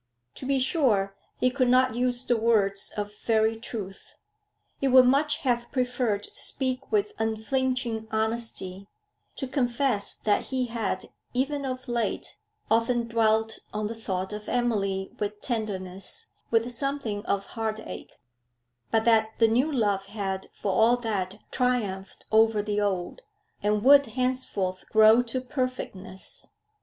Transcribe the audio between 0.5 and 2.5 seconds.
sure, he could not use the